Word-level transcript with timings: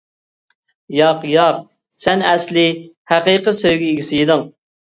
ياق، 0.99 1.27
ياق، 1.31 1.59
سەن 2.07 2.25
ئەسلى 2.31 2.65
ھەقىقىي 3.15 3.55
سۆيگۈ 3.61 3.95
ئىگىسى 3.95 4.21
ئىدىڭ. 4.25 4.47